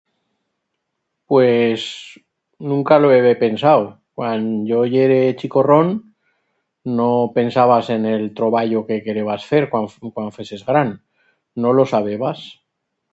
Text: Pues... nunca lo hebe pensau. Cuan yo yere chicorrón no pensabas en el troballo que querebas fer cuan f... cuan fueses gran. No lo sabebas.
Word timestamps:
Pues... 1.27 1.81
nunca 2.69 2.95
lo 3.03 3.09
hebe 3.17 3.33
pensau. 3.43 3.81
Cuan 4.17 4.41
yo 4.69 4.79
yere 4.93 5.21
chicorrón 5.39 5.87
no 6.97 7.09
pensabas 7.37 7.85
en 7.95 8.01
el 8.13 8.23
troballo 8.37 8.79
que 8.87 9.03
querebas 9.07 9.41
fer 9.51 9.63
cuan 9.71 9.85
f... 9.91 9.95
cuan 10.15 10.29
fueses 10.35 10.61
gran. 10.69 10.89
No 11.61 11.69
lo 11.77 11.83
sabebas. 11.93 12.39